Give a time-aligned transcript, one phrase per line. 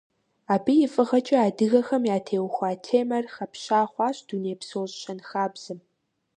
[0.53, 5.79] Абы и фӀыгъэкӀэ адыгэхэм ятеухуа темэр хэпща хъуащ дунейпсо щэнхабзэм.